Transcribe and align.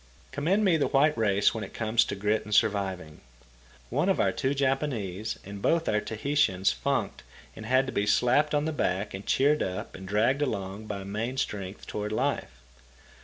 Commend 0.31 0.65
me 0.65 0.77
the 0.77 0.87
white 0.87 1.15
race 1.15 1.53
when 1.53 1.63
it 1.63 1.75
comes 1.75 2.03
to 2.05 2.15
grit 2.15 2.43
and 2.43 2.55
surviving. 2.55 3.21
One 3.91 4.09
of 4.09 4.19
our 4.19 4.31
two 4.31 4.55
Japanese 4.55 5.37
and 5.45 5.61
both 5.61 5.87
our 5.87 6.01
Tahitians 6.01 6.71
funked 6.71 7.21
and 7.55 7.67
had 7.67 7.85
to 7.85 7.93
be 7.93 8.07
slapped 8.07 8.55
on 8.55 8.65
the 8.65 8.73
back 8.73 9.13
and 9.13 9.27
cheered 9.27 9.61
up 9.61 9.93
and 9.93 10.07
dragged 10.07 10.41
along 10.41 10.87
by 10.87 11.03
main 11.03 11.37
strength 11.37 11.85
toward 11.85 12.11
life. 12.11 12.63